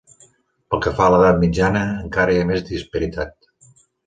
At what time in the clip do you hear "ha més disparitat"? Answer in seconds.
2.45-3.53